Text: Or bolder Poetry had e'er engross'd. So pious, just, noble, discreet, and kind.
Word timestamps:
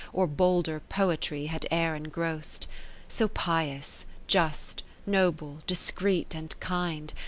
Or 0.13 0.25
bolder 0.25 0.79
Poetry 0.79 1.45
had 1.45 1.67
e'er 1.71 1.93
engross'd. 1.93 2.65
So 3.07 3.27
pious, 3.27 4.07
just, 4.25 4.81
noble, 5.05 5.59
discreet, 5.67 6.33
and 6.33 6.59
kind. 6.59 7.13